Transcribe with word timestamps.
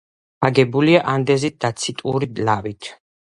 აგებულია 0.47 1.01
ანდეზიტ-დაციტური 1.11 2.31
ლავით. 2.49 2.89